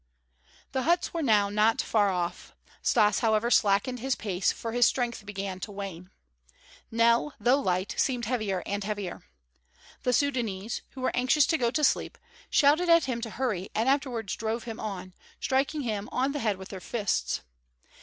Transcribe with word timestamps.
The 0.71 0.81
huts 0.81 1.13
were 1.13 1.21
now 1.21 1.49
not 1.49 1.79
far 1.79 2.09
off. 2.09 2.55
Stas, 2.81 3.19
however, 3.19 3.51
slackened 3.51 3.99
his 3.99 4.15
pace 4.15 4.51
for 4.51 4.71
his 4.71 4.87
strength 4.87 5.27
began 5.27 5.59
to 5.59 5.71
wane. 5.71 6.09
Nell, 6.89 7.35
though 7.39 7.59
light, 7.59 7.93
seemed 7.99 8.25
heavier 8.25 8.63
and 8.65 8.83
heavier. 8.83 9.21
The 10.01 10.09
Sudânese, 10.09 10.81
who 10.95 11.01
were 11.01 11.15
anxious 11.15 11.45
to 11.45 11.55
go 11.59 11.69
to 11.69 11.83
sleep, 11.83 12.17
shouted 12.49 12.89
at 12.89 13.05
him 13.05 13.21
to 13.21 13.29
hurry 13.29 13.69
and 13.75 13.87
afterwards 13.87 14.35
drove 14.35 14.63
him 14.63 14.79
on, 14.79 15.13
striking 15.39 15.81
him 15.81 16.09
on 16.11 16.31
the 16.31 16.39
head 16.39 16.57
with 16.57 16.69
their 16.69 16.79
fists. 16.79 17.41